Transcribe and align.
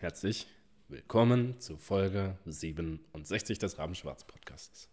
herzlich 0.00 0.46
willkommen 0.86 1.58
zu 1.58 1.76
Folge 1.76 2.38
67 2.46 3.58
des 3.58 3.78
Rabenschwarz 3.78 4.22
Podcasts. 4.22 4.88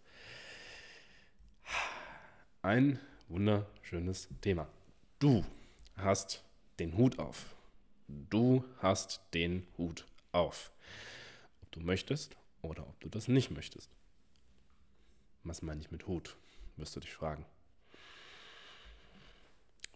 Ein 2.64 3.00
wunderschönes 3.30 4.28
Thema. 4.42 4.68
Du 5.20 5.46
hast 5.96 6.44
den 6.80 6.98
Hut 6.98 7.20
auf. 7.20 7.56
Du 8.08 8.66
hast 8.80 9.22
den 9.36 9.68
Hut 9.78 10.08
auf. 10.32 10.72
Ob 11.62 11.72
du 11.72 11.82
möchtest 11.82 12.36
oder 12.64 12.82
ob 12.88 13.00
du 13.00 13.08
das 13.08 13.28
nicht 13.28 13.52
möchtest. 13.52 13.92
Was 15.44 15.62
meine 15.62 15.82
ich 15.82 15.92
mit 15.92 16.08
Hut? 16.08 16.36
Wirst 16.78 16.96
du 16.96 17.00
dich 17.00 17.14
fragen. 17.14 17.46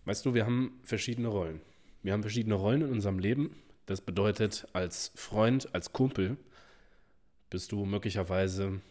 Weißt 0.05 0.23
du, 0.23 0.36
wir 0.36 0.46
haben 0.46 0.80
verschiedene 0.84 1.30
Rollen. 1.30 1.62
Wir 2.04 2.14
haben 2.14 2.21
verschiedene 2.21 2.55
Rollen 2.55 2.84
in 2.84 2.91
unserem 2.91 3.18
Leben. 3.18 3.55
Das 3.90 4.02
bedeutet, 4.02 4.68
als 4.74 5.12
Freund, 5.16 5.74
als 5.74 5.94
Kumpel 5.94 6.38
bist 7.50 7.72
du 7.72 7.86
möglicherweise 7.86 8.82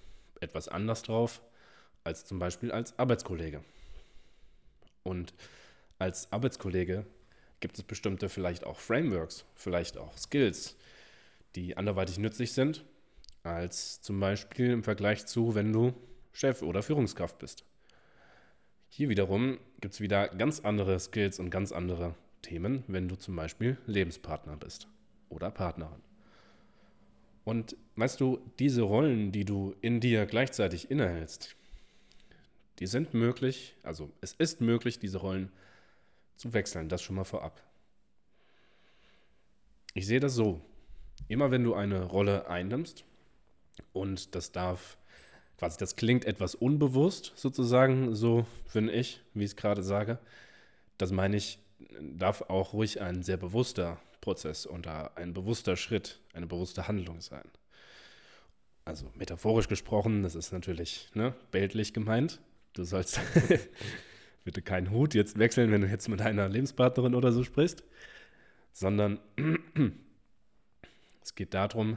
etwas 0.40 0.66
anders 0.66 1.04
drauf 1.04 1.40
als 2.02 2.24
zum 2.24 2.40
Beispiel 2.40 2.72
als 2.72 2.98
Arbeitskollege. 2.98 3.62
Und 5.04 5.34
als 6.00 6.32
Arbeitskollege 6.32 7.06
gibt 7.60 7.78
es 7.78 7.84
bestimmte 7.84 8.28
vielleicht 8.28 8.66
auch 8.66 8.80
Frameworks, 8.80 9.44
vielleicht 9.54 9.98
auch 9.98 10.18
Skills, 10.18 10.74
die 11.54 11.76
anderweitig 11.76 12.18
nützlich 12.18 12.50
sind, 12.52 12.84
als 13.44 14.02
zum 14.02 14.18
Beispiel 14.18 14.72
im 14.72 14.82
Vergleich 14.82 15.26
zu, 15.26 15.54
wenn 15.54 15.72
du 15.72 15.94
Chef 16.32 16.60
oder 16.60 16.82
Führungskraft 16.82 17.38
bist. 17.38 17.64
Hier 18.88 19.08
wiederum 19.08 19.60
gibt 19.80 19.94
es 19.94 20.00
wieder 20.00 20.26
ganz 20.26 20.58
andere 20.58 20.98
Skills 20.98 21.38
und 21.38 21.50
ganz 21.50 21.70
andere 21.70 22.16
Themen, 22.42 22.82
wenn 22.88 23.08
du 23.08 23.14
zum 23.16 23.36
Beispiel 23.36 23.76
Lebenspartner 23.86 24.56
bist 24.56 24.88
oder 25.28 25.50
Partnerin. 25.50 26.02
Und 27.44 27.76
weißt 27.96 28.20
du, 28.20 28.40
diese 28.58 28.82
Rollen, 28.82 29.32
die 29.32 29.44
du 29.44 29.74
in 29.80 30.00
dir 30.00 30.26
gleichzeitig 30.26 30.90
innehältst, 30.90 31.56
die 32.78 32.86
sind 32.86 33.14
möglich, 33.14 33.74
also 33.82 34.10
es 34.20 34.34
ist 34.34 34.60
möglich, 34.60 34.98
diese 34.98 35.18
Rollen 35.18 35.50
zu 36.36 36.52
wechseln, 36.52 36.88
das 36.88 37.02
schon 37.02 37.16
mal 37.16 37.24
vorab. 37.24 37.62
Ich 39.94 40.06
sehe 40.06 40.20
das 40.20 40.34
so, 40.34 40.60
immer 41.26 41.50
wenn 41.50 41.64
du 41.64 41.74
eine 41.74 42.04
Rolle 42.04 42.48
einnimmst, 42.48 43.04
und 43.92 44.34
das 44.34 44.52
darf, 44.52 44.98
quasi, 45.56 45.78
das 45.78 45.96
klingt 45.96 46.24
etwas 46.24 46.54
unbewusst 46.54 47.32
sozusagen, 47.36 48.14
so 48.14 48.46
finde 48.66 48.92
ich, 48.92 49.20
wie 49.34 49.44
ich 49.44 49.50
es 49.50 49.56
gerade 49.56 49.82
sage, 49.82 50.18
das 50.98 51.12
meine 51.12 51.36
ich 51.36 51.58
darf 52.00 52.42
auch 52.42 52.72
ruhig 52.72 53.00
ein 53.00 53.22
sehr 53.22 53.36
bewusster 53.36 53.98
Prozess 54.28 54.66
und 54.66 54.86
ein 54.86 55.32
bewusster 55.32 55.74
Schritt, 55.74 56.20
eine 56.34 56.46
bewusste 56.46 56.86
Handlung 56.86 57.22
sein. 57.22 57.48
Also 58.84 59.10
metaphorisch 59.14 59.68
gesprochen, 59.68 60.22
das 60.22 60.34
ist 60.34 60.52
natürlich 60.52 61.08
ne, 61.14 61.34
bildlich 61.50 61.94
gemeint. 61.94 62.38
Du 62.74 62.84
sollst 62.84 63.18
bitte 64.44 64.60
keinen 64.60 64.90
Hut 64.90 65.14
jetzt 65.14 65.38
wechseln, 65.38 65.70
wenn 65.70 65.80
du 65.80 65.86
jetzt 65.86 66.10
mit 66.10 66.20
einer 66.20 66.46
Lebenspartnerin 66.46 67.14
oder 67.14 67.32
so 67.32 67.42
sprichst, 67.42 67.84
sondern 68.74 69.18
es 71.22 71.34
geht 71.34 71.54
darum, 71.54 71.96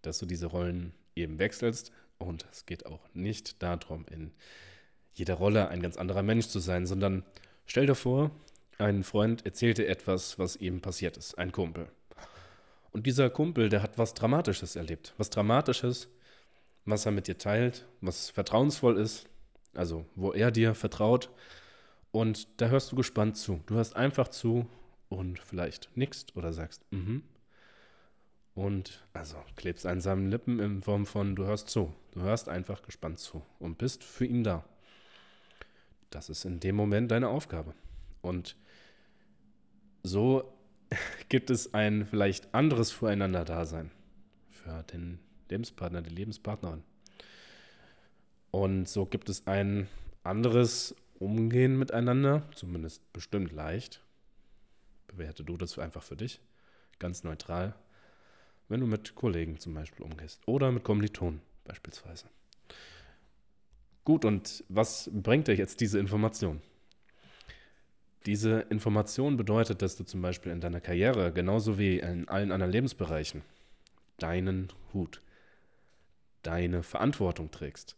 dass 0.00 0.16
du 0.16 0.24
diese 0.24 0.46
Rollen 0.46 0.94
eben 1.14 1.38
wechselst 1.38 1.92
und 2.16 2.46
es 2.50 2.64
geht 2.64 2.86
auch 2.86 3.06
nicht 3.12 3.62
darum, 3.62 4.06
in 4.10 4.32
jeder 5.12 5.34
Rolle 5.34 5.68
ein 5.68 5.82
ganz 5.82 5.98
anderer 5.98 6.22
Mensch 6.22 6.46
zu 6.46 6.60
sein, 6.60 6.86
sondern 6.86 7.24
Stell 7.70 7.84
dir 7.84 7.94
vor, 7.94 8.30
ein 8.78 9.02
Freund 9.02 9.44
erzählte 9.44 9.86
etwas, 9.86 10.38
was 10.38 10.56
ihm 10.56 10.80
passiert 10.80 11.16
ist, 11.16 11.36
ein 11.36 11.52
Kumpel. 11.52 11.88
Und 12.90 13.06
dieser 13.06 13.28
Kumpel, 13.28 13.68
der 13.68 13.82
hat 13.82 13.98
was 13.98 14.14
Dramatisches 14.14 14.76
erlebt. 14.76 15.14
Was 15.18 15.30
Dramatisches, 15.30 16.08
was 16.84 17.04
er 17.04 17.12
mit 17.12 17.26
dir 17.26 17.38
teilt, 17.38 17.86
was 18.00 18.30
vertrauensvoll 18.30 18.96
ist, 18.96 19.28
also 19.74 20.06
wo 20.14 20.32
er 20.32 20.50
dir 20.50 20.74
vertraut. 20.74 21.30
Und 22.10 22.48
da 22.60 22.68
hörst 22.68 22.90
du 22.90 22.96
gespannt 22.96 23.36
zu. 23.36 23.60
Du 23.66 23.74
hörst 23.74 23.94
einfach 23.96 24.28
zu 24.28 24.66
und 25.08 25.38
vielleicht 25.38 25.90
nickst 25.94 26.36
oder 26.36 26.52
sagst, 26.52 26.82
mhm. 26.90 27.22
Und 28.54 29.04
also 29.12 29.36
klebst 29.54 29.86
an 29.86 30.00
seinen 30.00 30.32
Lippen 30.32 30.58
in 30.58 30.82
Form 30.82 31.06
von, 31.06 31.36
du 31.36 31.44
hörst 31.44 31.68
zu. 31.68 31.94
Du 32.10 32.22
hörst 32.22 32.48
einfach 32.48 32.82
gespannt 32.82 33.20
zu 33.20 33.42
und 33.60 33.78
bist 33.78 34.02
für 34.02 34.24
ihn 34.24 34.42
da. 34.42 34.64
Das 36.10 36.28
ist 36.28 36.44
in 36.44 36.58
dem 36.58 36.74
Moment 36.74 37.12
deine 37.12 37.28
Aufgabe. 37.28 37.74
Und 38.20 38.56
so 40.08 40.52
gibt 41.28 41.50
es 41.50 41.74
ein 41.74 42.06
vielleicht 42.06 42.54
anderes 42.54 42.90
Füreinander-Dasein 42.90 43.90
für 44.50 44.82
den 44.84 45.20
Lebenspartner, 45.50 46.02
die 46.02 46.14
Lebenspartnerin. 46.14 46.82
Und 48.50 48.88
so 48.88 49.06
gibt 49.06 49.28
es 49.28 49.46
ein 49.46 49.88
anderes 50.24 50.94
Umgehen 51.18 51.78
miteinander, 51.78 52.42
zumindest 52.54 53.12
bestimmt 53.12 53.52
leicht. 53.52 54.02
Bewerte 55.06 55.44
du 55.44 55.56
das 55.56 55.78
einfach 55.78 56.02
für 56.02 56.16
dich, 56.16 56.40
ganz 56.98 57.24
neutral, 57.24 57.74
wenn 58.68 58.80
du 58.80 58.86
mit 58.86 59.14
Kollegen 59.14 59.58
zum 59.58 59.74
Beispiel 59.74 60.04
umgehst 60.04 60.46
oder 60.46 60.70
mit 60.70 60.84
Kommilitonen 60.84 61.40
beispielsweise. 61.64 62.26
Gut, 64.04 64.24
und 64.24 64.64
was 64.68 65.10
bringt 65.12 65.48
dir 65.48 65.54
jetzt 65.54 65.80
diese 65.80 65.98
Information? 65.98 66.62
Diese 68.26 68.60
Information 68.70 69.36
bedeutet, 69.36 69.82
dass 69.82 69.96
du 69.96 70.04
zum 70.04 70.22
Beispiel 70.22 70.52
in 70.52 70.60
deiner 70.60 70.80
Karriere, 70.80 71.32
genauso 71.32 71.78
wie 71.78 71.98
in 71.98 72.28
allen 72.28 72.52
anderen 72.52 72.72
Lebensbereichen, 72.72 73.42
deinen 74.18 74.68
Hut, 74.92 75.22
deine 76.42 76.82
Verantwortung 76.82 77.50
trägst. 77.50 77.96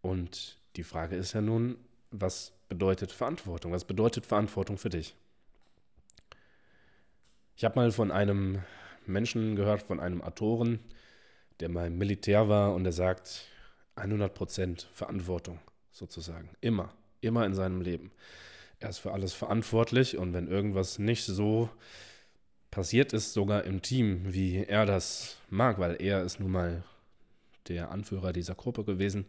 Und 0.00 0.58
die 0.76 0.84
Frage 0.84 1.16
ist 1.16 1.32
ja 1.32 1.40
nun, 1.40 1.76
was 2.10 2.52
bedeutet 2.68 3.12
Verantwortung? 3.12 3.72
Was 3.72 3.84
bedeutet 3.84 4.26
Verantwortung 4.26 4.78
für 4.78 4.90
dich? 4.90 5.14
Ich 7.56 7.64
habe 7.64 7.78
mal 7.78 7.92
von 7.92 8.10
einem 8.10 8.62
Menschen 9.06 9.56
gehört, 9.56 9.82
von 9.82 10.00
einem 10.00 10.22
Autoren, 10.22 10.80
der 11.60 11.68
mal 11.68 11.86
im 11.86 11.98
Militär 11.98 12.48
war 12.48 12.74
und 12.74 12.84
der 12.84 12.92
sagt, 12.92 13.46
100% 13.96 14.86
Verantwortung 14.92 15.58
sozusagen. 15.90 16.50
Immer, 16.60 16.92
immer 17.20 17.44
in 17.44 17.54
seinem 17.54 17.80
Leben. 17.80 18.10
Er 18.82 18.88
ist 18.88 18.98
für 18.98 19.12
alles 19.12 19.32
verantwortlich 19.32 20.18
und 20.18 20.32
wenn 20.32 20.48
irgendwas 20.48 20.98
nicht 20.98 21.24
so 21.24 21.70
passiert 22.72 23.12
ist, 23.12 23.32
sogar 23.32 23.62
im 23.62 23.80
Team, 23.80 24.34
wie 24.34 24.64
er 24.64 24.86
das 24.86 25.36
mag, 25.50 25.78
weil 25.78 26.02
er 26.02 26.24
ist 26.24 26.40
nun 26.40 26.50
mal 26.50 26.82
der 27.68 27.92
Anführer 27.92 28.32
dieser 28.32 28.56
Gruppe 28.56 28.82
gewesen, 28.82 29.26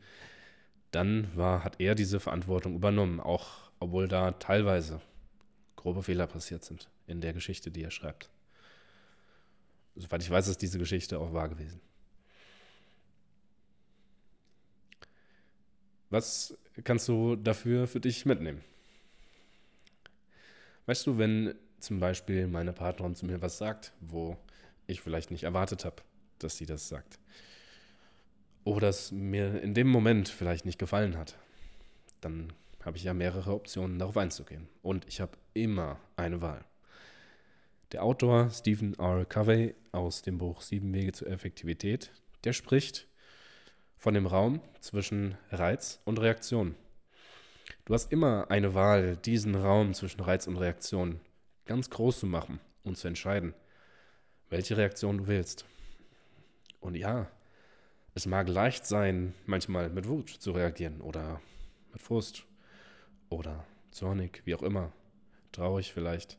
dann 0.90 1.30
war, 1.36 1.64
hat 1.64 1.80
er 1.80 1.94
diese 1.94 2.20
Verantwortung 2.20 2.74
übernommen, 2.74 3.20
auch 3.20 3.70
obwohl 3.80 4.08
da 4.08 4.32
teilweise 4.32 5.02
grobe 5.76 6.02
Fehler 6.02 6.26
passiert 6.26 6.64
sind 6.64 6.90
in 7.06 7.22
der 7.22 7.34
Geschichte, 7.34 7.70
die 7.70 7.84
er 7.84 7.92
schreibt. 7.92 8.32
Soweit 9.96 10.24
ich 10.24 10.32
weiß, 10.32 10.48
ist 10.48 10.64
diese 10.64 10.80
Geschichte 10.80 11.20
auch 11.20 11.32
wahr 11.32 11.50
gewesen. 11.50 11.80
Was 16.10 16.58
kannst 16.84 17.08
du 17.08 17.36
dafür 17.36 17.86
für 17.86 18.00
dich 18.00 18.26
mitnehmen? 18.26 18.64
Weißt 20.86 21.08
du, 21.08 21.18
wenn 21.18 21.56
zum 21.80 22.00
Beispiel 22.00 22.48
meine 22.48 22.74
Partnerin 22.74 23.16
zu 23.16 23.26
mir 23.26 23.42
was 23.42 23.58
sagt, 23.58 23.94
wo 24.02 24.38
ich 24.88 25.02
vielleicht 25.02 25.32
nicht 25.32 25.44
erwartet 25.44 25.86
habe, 25.86 25.98
dass 26.40 26.58
sie 26.58 26.66
das 26.66 26.90
sagt, 26.90 27.20
oder 28.64 28.90
es 28.90 29.12
mir 29.12 29.62
in 29.62 29.74
dem 29.74 29.88
Moment 29.88 30.30
vielleicht 30.30 30.66
nicht 30.66 30.80
gefallen 30.80 31.18
hat, 31.18 31.36
dann 32.22 32.54
habe 32.84 32.98
ich 32.98 33.04
ja 33.04 33.14
mehrere 33.14 33.54
Optionen, 33.54 34.00
darauf 34.00 34.18
einzugehen. 34.18 34.68
Und 34.82 35.08
ich 35.08 35.22
habe 35.22 35.38
immer 35.54 36.00
eine 36.16 36.42
Wahl. 36.42 36.66
Der 37.92 38.04
Autor 38.04 38.50
Stephen 38.50 38.98
R. 38.98 39.26
Covey 39.26 39.76
aus 39.92 40.22
dem 40.22 40.38
Buch 40.38 40.62
Sieben 40.62 40.94
Wege 40.94 41.12
zur 41.12 41.30
Effektivität, 41.30 42.12
der 42.44 42.54
spricht 42.54 43.08
von 43.98 44.14
dem 44.14 44.26
Raum 44.26 44.62
zwischen 44.80 45.38
Reiz 45.52 46.02
und 46.04 46.20
Reaktion. 46.20 46.76
Du 47.86 47.94
hast 47.94 48.14
immer 48.14 48.50
eine 48.50 48.74
Wahl, 48.74 49.18
diesen 49.18 49.56
Raum 49.56 49.94
zwischen 49.94 50.22
Reiz 50.22 50.48
und 50.48 50.56
Reaktion 50.56 51.20
ganz 51.66 51.90
groß 51.90 52.22
zu 52.22 52.26
machen 52.26 52.62
und 52.84 52.98
zu 52.98 53.10
entscheiden, 53.10 53.54
welche 54.50 54.78
Reaktion 54.78 55.18
du 55.18 55.28
willst. 55.28 55.66
Und 56.80 56.96
ja, 56.96 57.28
es 58.16 58.26
mag 58.26 58.48
leicht 58.48 58.86
sein, 58.86 59.34
manchmal 59.46 59.90
mit 59.90 60.08
Wut 60.08 60.30
zu 60.30 60.52
reagieren 60.52 61.02
oder 61.02 61.42
mit 61.92 62.02
Frust 62.02 62.46
oder 63.28 63.66
zornig, 63.92 64.42
wie 64.46 64.56
auch 64.56 64.64
immer, 64.64 64.94
traurig 65.52 65.92
vielleicht, 65.92 66.38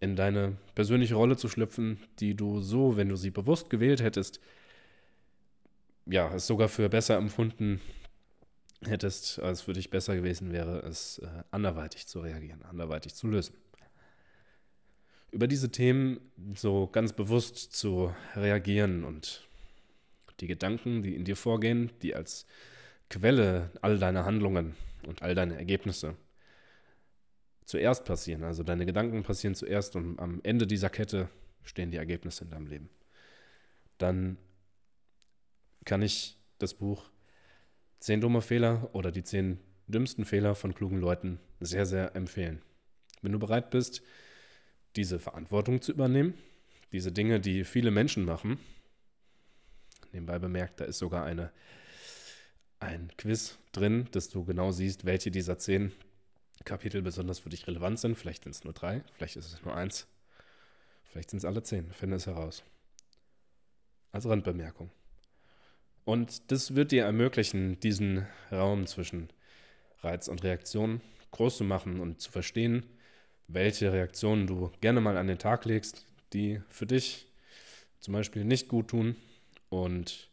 in 0.00 0.16
deine 0.16 0.58
persönliche 0.74 1.14
Rolle 1.14 1.38
zu 1.38 1.48
schlüpfen, 1.48 1.98
die 2.18 2.34
du 2.34 2.60
so, 2.60 2.98
wenn 2.98 3.08
du 3.08 3.16
sie 3.16 3.30
bewusst 3.30 3.70
gewählt 3.70 4.02
hättest, 4.02 4.38
ja, 6.04 6.34
es 6.34 6.46
sogar 6.46 6.68
für 6.68 6.90
besser 6.90 7.16
empfunden 7.16 7.80
hättest, 8.86 9.38
als 9.38 9.62
für 9.62 9.72
dich 9.72 9.90
besser 9.90 10.14
gewesen 10.14 10.52
wäre, 10.52 10.80
es 10.80 11.18
äh, 11.18 11.28
anderweitig 11.50 12.06
zu 12.06 12.20
reagieren, 12.20 12.62
anderweitig 12.62 13.14
zu 13.14 13.26
lösen. 13.26 13.56
über 15.30 15.46
diese 15.48 15.70
Themen 15.70 16.20
so 16.54 16.88
ganz 16.88 17.14
bewusst 17.14 17.72
zu 17.72 18.14
reagieren 18.34 19.04
und 19.04 19.48
die 20.40 20.46
Gedanken, 20.46 21.02
die 21.02 21.14
in 21.14 21.24
dir 21.24 21.36
vorgehen, 21.36 21.90
die 22.02 22.14
als 22.14 22.46
Quelle 23.08 23.70
all 23.80 23.98
deiner 23.98 24.24
Handlungen 24.24 24.74
und 25.06 25.22
all 25.22 25.34
deine 25.34 25.56
Ergebnisse 25.56 26.16
zuerst 27.64 28.04
passieren. 28.04 28.42
Also 28.42 28.62
deine 28.62 28.86
Gedanken 28.86 29.22
passieren 29.22 29.54
zuerst 29.54 29.96
und 29.96 30.18
am 30.18 30.40
Ende 30.42 30.66
dieser 30.66 30.90
Kette 30.90 31.28
stehen 31.62 31.90
die 31.90 31.96
Ergebnisse 31.96 32.44
in 32.44 32.50
deinem 32.50 32.66
Leben. 32.66 32.90
Dann 33.98 34.36
kann 35.84 36.02
ich 36.02 36.36
das 36.58 36.74
Buch 36.74 37.11
Zehn 38.02 38.20
dumme 38.20 38.42
Fehler 38.42 38.90
oder 38.94 39.12
die 39.12 39.22
zehn 39.22 39.60
dümmsten 39.86 40.24
Fehler 40.24 40.56
von 40.56 40.74
klugen 40.74 40.98
Leuten 40.98 41.38
sehr, 41.60 41.86
sehr 41.86 42.16
empfehlen. 42.16 42.60
Wenn 43.20 43.30
du 43.30 43.38
bereit 43.38 43.70
bist, 43.70 44.02
diese 44.96 45.20
Verantwortung 45.20 45.80
zu 45.80 45.92
übernehmen, 45.92 46.34
diese 46.90 47.12
Dinge, 47.12 47.38
die 47.38 47.62
viele 47.62 47.92
Menschen 47.92 48.24
machen, 48.24 48.58
nebenbei 50.10 50.40
bemerkt, 50.40 50.80
da 50.80 50.84
ist 50.84 50.98
sogar 50.98 51.24
eine, 51.24 51.52
ein 52.80 53.12
Quiz 53.18 53.56
drin, 53.70 54.08
dass 54.10 54.30
du 54.30 54.44
genau 54.44 54.72
siehst, 54.72 55.04
welche 55.04 55.30
dieser 55.30 55.58
zehn 55.58 55.92
Kapitel 56.64 57.02
besonders 57.02 57.38
für 57.38 57.50
dich 57.50 57.68
relevant 57.68 58.00
sind. 58.00 58.18
Vielleicht 58.18 58.42
sind 58.42 58.56
es 58.56 58.64
nur 58.64 58.72
drei, 58.72 59.04
vielleicht 59.14 59.36
ist 59.36 59.52
es 59.52 59.62
nur 59.62 59.76
eins, 59.76 60.08
vielleicht 61.04 61.30
sind 61.30 61.38
es 61.38 61.44
alle 61.44 61.62
zehn. 61.62 61.92
Finde 61.92 62.16
es 62.16 62.26
heraus. 62.26 62.64
Als 64.10 64.26
Randbemerkung. 64.26 64.90
Und 66.04 66.50
das 66.50 66.74
wird 66.74 66.92
dir 66.92 67.04
ermöglichen, 67.04 67.78
diesen 67.80 68.26
Raum 68.50 68.86
zwischen 68.86 69.28
Reiz 70.00 70.28
und 70.28 70.42
Reaktion 70.42 71.00
groß 71.30 71.58
zu 71.58 71.64
machen 71.64 72.00
und 72.00 72.20
zu 72.20 72.30
verstehen, 72.30 72.84
welche 73.48 73.92
Reaktionen 73.92 74.46
du 74.46 74.72
gerne 74.80 75.00
mal 75.00 75.16
an 75.16 75.26
den 75.26 75.38
Tag 75.38 75.64
legst, 75.64 76.06
die 76.32 76.60
für 76.68 76.86
dich 76.86 77.26
zum 78.00 78.14
Beispiel 78.14 78.44
nicht 78.44 78.68
gut 78.68 78.88
tun 78.88 79.16
und 79.68 80.28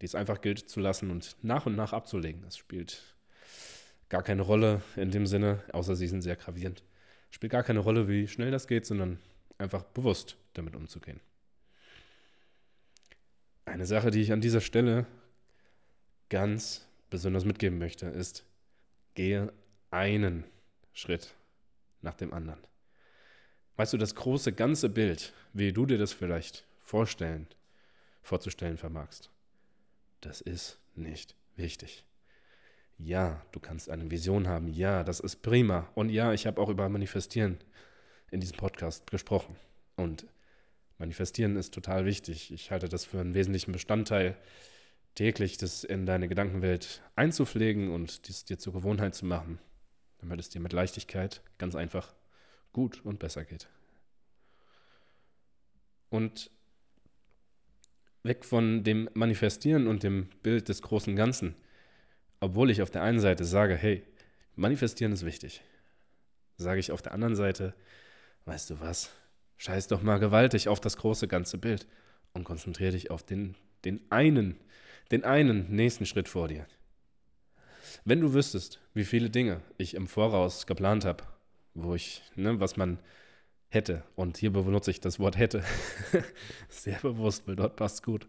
die 0.00 0.06
es 0.06 0.14
einfach 0.14 0.40
gilt 0.40 0.68
zu 0.68 0.80
lassen 0.80 1.10
und 1.10 1.36
nach 1.42 1.66
und 1.66 1.76
nach 1.76 1.92
abzulegen. 1.92 2.42
Das 2.42 2.56
spielt 2.56 3.02
gar 4.08 4.22
keine 4.22 4.42
Rolle 4.42 4.82
in 4.96 5.10
dem 5.10 5.26
Sinne, 5.26 5.62
außer 5.72 5.96
sie 5.96 6.06
sind 6.06 6.22
sehr 6.22 6.36
gravierend. 6.36 6.82
Spielt 7.30 7.52
gar 7.52 7.62
keine 7.62 7.80
Rolle, 7.80 8.08
wie 8.08 8.26
schnell 8.26 8.50
das 8.50 8.66
geht, 8.66 8.86
sondern 8.86 9.18
einfach 9.58 9.82
bewusst 9.82 10.36
damit 10.54 10.74
umzugehen. 10.74 11.20
Eine 13.68 13.86
Sache, 13.86 14.10
die 14.10 14.22
ich 14.22 14.32
an 14.32 14.40
dieser 14.40 14.60
Stelle 14.60 15.06
ganz 16.30 16.86
besonders 17.10 17.44
mitgeben 17.44 17.78
möchte, 17.78 18.06
ist, 18.06 18.44
gehe 19.14 19.52
einen 19.90 20.44
Schritt 20.92 21.34
nach 22.00 22.14
dem 22.14 22.32
anderen. 22.32 22.60
Weißt 23.76 23.92
du, 23.92 23.98
das 23.98 24.14
große 24.14 24.52
ganze 24.52 24.88
Bild, 24.88 25.32
wie 25.52 25.72
du 25.72 25.86
dir 25.86 25.98
das 25.98 26.12
vielleicht 26.12 26.64
vorstellen, 26.80 27.46
vorzustellen 28.22 28.78
vermagst, 28.78 29.30
das 30.22 30.40
ist 30.40 30.78
nicht 30.94 31.34
wichtig. 31.56 32.04
Ja, 32.96 33.44
du 33.52 33.60
kannst 33.60 33.90
eine 33.90 34.10
Vision 34.10 34.48
haben. 34.48 34.68
Ja, 34.68 35.04
das 35.04 35.20
ist 35.20 35.42
prima. 35.42 35.88
Und 35.94 36.08
ja, 36.08 36.32
ich 36.32 36.46
habe 36.46 36.60
auch 36.60 36.68
über 36.68 36.88
Manifestieren 36.88 37.58
in 38.30 38.40
diesem 38.40 38.56
Podcast 38.56 39.10
gesprochen. 39.10 39.56
Und 39.94 40.26
Manifestieren 40.98 41.56
ist 41.56 41.72
total 41.72 42.04
wichtig. 42.04 42.52
Ich 42.52 42.70
halte 42.70 42.88
das 42.88 43.04
für 43.04 43.20
einen 43.20 43.34
wesentlichen 43.34 43.72
Bestandteil, 43.72 44.36
täglich 45.14 45.56
das 45.56 45.84
in 45.84 46.06
deine 46.06 46.28
Gedankenwelt 46.28 47.02
einzupflegen 47.14 47.90
und 47.90 48.28
dies 48.28 48.44
dir 48.44 48.58
zur 48.58 48.72
Gewohnheit 48.72 49.14
zu 49.14 49.24
machen, 49.24 49.58
damit 50.18 50.40
es 50.40 50.48
dir 50.48 50.60
mit 50.60 50.72
Leichtigkeit 50.72 51.42
ganz 51.56 51.74
einfach 51.74 52.14
gut 52.72 53.04
und 53.04 53.18
besser 53.18 53.44
geht. 53.44 53.68
Und 56.10 56.50
weg 58.22 58.44
von 58.44 58.82
dem 58.82 59.08
Manifestieren 59.14 59.86
und 59.86 60.02
dem 60.02 60.28
Bild 60.42 60.68
des 60.68 60.82
großen 60.82 61.14
Ganzen, 61.14 61.54
obwohl 62.40 62.70
ich 62.70 62.82
auf 62.82 62.90
der 62.90 63.02
einen 63.02 63.20
Seite 63.20 63.44
sage, 63.44 63.76
hey, 63.76 64.02
Manifestieren 64.56 65.12
ist 65.12 65.24
wichtig, 65.24 65.62
sage 66.56 66.80
ich 66.80 66.90
auf 66.90 67.02
der 67.02 67.12
anderen 67.12 67.36
Seite, 67.36 67.74
weißt 68.44 68.70
du 68.70 68.80
was, 68.80 69.10
Scheiß 69.58 69.88
doch 69.88 70.02
mal 70.02 70.18
gewaltig 70.18 70.68
auf 70.68 70.80
das 70.80 70.96
große 70.96 71.28
ganze 71.28 71.58
Bild 71.58 71.86
und 72.32 72.44
konzentriere 72.44 72.92
dich 72.92 73.10
auf 73.10 73.22
den, 73.24 73.56
den 73.84 74.00
einen, 74.10 74.56
den 75.10 75.24
einen 75.24 75.70
nächsten 75.70 76.06
Schritt 76.06 76.28
vor 76.28 76.48
dir. 76.48 76.66
Wenn 78.04 78.20
du 78.20 78.32
wüsstest, 78.34 78.80
wie 78.94 79.04
viele 79.04 79.30
Dinge 79.30 79.60
ich 79.76 79.94
im 79.94 80.06
Voraus 80.06 80.66
geplant 80.66 81.04
habe, 81.04 81.24
wo 81.74 81.94
ich, 81.94 82.22
ne, 82.36 82.60
was 82.60 82.76
man 82.76 82.98
hätte, 83.68 84.04
und 84.14 84.36
hier 84.36 84.52
benutze 84.52 84.90
ich 84.90 85.00
das 85.00 85.18
Wort 85.18 85.36
hätte, 85.36 85.64
sehr 86.68 86.98
bewusst, 87.00 87.46
weil 87.46 87.56
dort 87.56 87.76
passt 87.76 88.02
gut, 88.02 88.28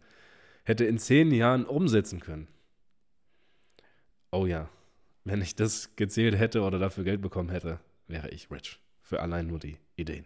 hätte 0.64 0.86
in 0.86 0.98
zehn 0.98 1.32
Jahren 1.32 1.66
umsetzen 1.66 2.20
können. 2.20 2.48
Oh 4.32 4.46
ja, 4.46 4.70
wenn 5.24 5.42
ich 5.42 5.56
das 5.56 5.96
gezählt 5.96 6.38
hätte 6.38 6.62
oder 6.62 6.80
dafür 6.80 7.04
Geld 7.04 7.22
bekommen 7.22 7.50
hätte, 7.50 7.80
wäre 8.08 8.30
ich 8.30 8.50
rich. 8.52 8.80
Für 9.02 9.22
allein 9.22 9.48
nur 9.48 9.60
die 9.60 9.78
Ideen. 9.96 10.26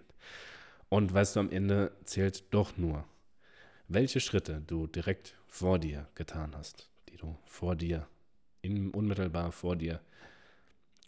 Und 0.93 1.11
weißt 1.11 1.35
du, 1.35 1.39
am 1.39 1.49
Ende 1.49 1.91
zählt 2.03 2.43
doch 2.53 2.77
nur, 2.77 3.03
welche 3.87 4.19
Schritte 4.19 4.61
du 4.67 4.85
direkt 4.85 5.35
vor 5.47 5.79
dir 5.79 6.07
getan 6.13 6.53
hast, 6.55 6.87
die 7.09 7.17
du 7.17 7.35
vor 7.47 7.75
dir, 7.75 8.07
in, 8.61 8.91
unmittelbar 8.91 9.51
vor 9.51 9.75
dir 9.75 10.01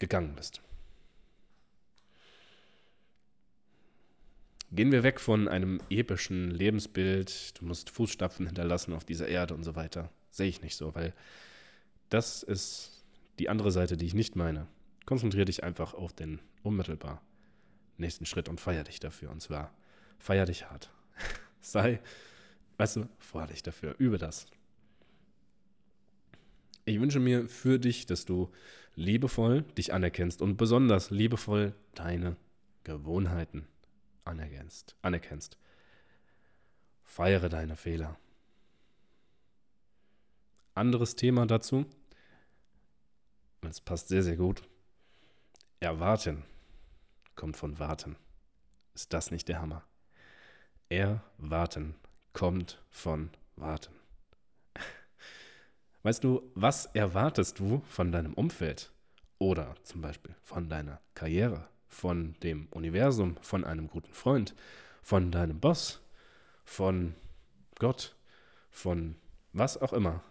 gegangen 0.00 0.34
bist. 0.34 0.60
Gehen 4.72 4.90
wir 4.90 5.04
weg 5.04 5.20
von 5.20 5.46
einem 5.46 5.80
epischen 5.88 6.50
Lebensbild, 6.50 7.60
du 7.60 7.66
musst 7.66 7.90
Fußstapfen 7.90 8.44
hinterlassen 8.44 8.92
auf 8.92 9.04
dieser 9.04 9.28
Erde 9.28 9.54
und 9.54 9.62
so 9.62 9.76
weiter. 9.76 10.10
Sehe 10.32 10.48
ich 10.48 10.62
nicht 10.62 10.74
so, 10.74 10.96
weil 10.96 11.12
das 12.08 12.42
ist 12.42 13.04
die 13.38 13.48
andere 13.48 13.70
Seite, 13.70 13.96
die 13.96 14.06
ich 14.06 14.14
nicht 14.14 14.34
meine. 14.34 14.66
Konzentriere 15.04 15.44
dich 15.44 15.62
einfach 15.62 15.94
auf 15.94 16.12
den 16.12 16.40
unmittelbar 16.64 17.22
nächsten 17.98 18.26
Schritt 18.26 18.48
und 18.48 18.60
feier 18.60 18.84
dich 18.84 19.00
dafür. 19.00 19.30
Und 19.30 19.40
zwar 19.40 19.72
feier 20.18 20.46
dich 20.46 20.70
hart. 20.70 20.90
Sei, 21.60 22.00
weißt 22.76 22.96
du, 22.96 23.08
freu 23.18 23.46
dich 23.46 23.62
dafür. 23.62 23.94
Übe 23.98 24.18
das. 24.18 24.46
Ich 26.84 27.00
wünsche 27.00 27.18
mir 27.18 27.48
für 27.48 27.78
dich, 27.78 28.06
dass 28.06 28.24
du 28.24 28.52
liebevoll 28.94 29.62
dich 29.76 29.92
anerkennst 29.92 30.40
und 30.40 30.56
besonders 30.56 31.10
liebevoll 31.10 31.74
deine 31.94 32.36
Gewohnheiten 32.84 33.66
anerkennst. 34.24 34.96
anerkennst. 35.02 35.58
Feiere 37.04 37.48
deine 37.48 37.76
Fehler. 37.76 38.18
Anderes 40.74 41.16
Thema 41.16 41.46
dazu, 41.46 41.86
es 43.62 43.80
passt 43.80 44.08
sehr, 44.08 44.22
sehr 44.22 44.36
gut. 44.36 44.62
Erwarten 45.80 46.44
kommt 47.36 47.56
von 47.56 47.78
warten. 47.78 48.16
Ist 48.94 49.12
das 49.12 49.30
nicht 49.30 49.48
der 49.48 49.60
Hammer? 49.60 49.84
Erwarten 50.88 51.94
kommt 52.32 52.82
von 52.90 53.30
warten. 53.56 53.94
Weißt 56.02 56.24
du, 56.24 56.50
was 56.54 56.86
erwartest 56.86 57.58
du 57.58 57.82
von 57.88 58.10
deinem 58.10 58.34
Umfeld? 58.34 58.90
Oder 59.38 59.74
zum 59.82 60.00
Beispiel 60.00 60.34
von 60.42 60.68
deiner 60.68 61.00
Karriere, 61.14 61.68
von 61.88 62.34
dem 62.42 62.68
Universum, 62.70 63.36
von 63.42 63.64
einem 63.64 63.88
guten 63.88 64.14
Freund, 64.14 64.54
von 65.02 65.30
deinem 65.30 65.60
Boss, 65.60 66.00
von 66.64 67.14
Gott, 67.78 68.16
von 68.70 69.16
was 69.52 69.76
auch 69.80 69.92
immer. 69.92 70.22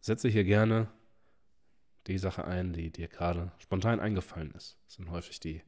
Setze 0.00 0.28
hier 0.28 0.44
gerne 0.44 0.88
die 2.06 2.18
Sache 2.18 2.44
ein, 2.44 2.72
die 2.72 2.90
dir 2.90 3.08
gerade 3.08 3.52
spontan 3.58 4.00
eingefallen 4.00 4.52
ist. 4.52 4.78
Das 4.86 4.94
sind 4.94 5.10
häufig 5.10 5.40
die 5.40 5.62